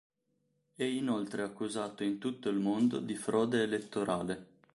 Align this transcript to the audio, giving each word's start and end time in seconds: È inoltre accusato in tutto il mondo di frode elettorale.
È 0.73 0.83
inoltre 0.83 1.43
accusato 1.43 2.03
in 2.03 2.17
tutto 2.17 2.49
il 2.49 2.57
mondo 2.57 2.99
di 2.99 3.13
frode 3.15 3.61
elettorale. 3.61 4.47